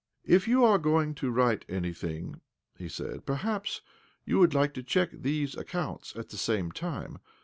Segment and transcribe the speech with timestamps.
[0.25, 2.41] "If you are going to write anything,"
[2.75, 3.81] he said," perhaps
[4.25, 7.19] you would like to check these accounts at the same time?